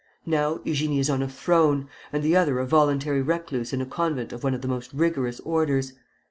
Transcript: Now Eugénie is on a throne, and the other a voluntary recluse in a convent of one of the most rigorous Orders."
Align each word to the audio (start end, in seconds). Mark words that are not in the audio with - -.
Now 0.25 0.57
Eugénie 0.65 0.97
is 0.97 1.11
on 1.11 1.21
a 1.21 1.29
throne, 1.29 1.87
and 2.11 2.23
the 2.23 2.35
other 2.35 2.57
a 2.57 2.65
voluntary 2.65 3.21
recluse 3.21 3.71
in 3.71 3.81
a 3.81 3.85
convent 3.85 4.33
of 4.33 4.43
one 4.43 4.55
of 4.55 4.63
the 4.63 4.67
most 4.67 4.91
rigorous 4.95 5.39
Orders." 5.41 5.93